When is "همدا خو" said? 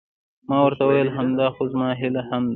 1.17-1.63